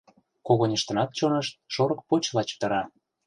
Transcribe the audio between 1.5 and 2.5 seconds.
шорык почла